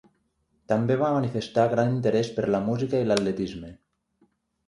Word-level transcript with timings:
També 0.71 0.95
va 1.01 1.09
manifestar 1.17 1.65
gran 1.73 1.93
interès 1.97 2.31
per 2.37 2.47
la 2.55 2.63
música 2.69 3.01
i 3.05 3.09
l'atletisme. 3.11 3.73